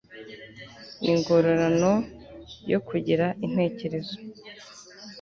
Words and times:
ningororano 1.01 1.93
yo 2.71 2.79
kugira 2.87 3.25
intekerezo 3.45 4.15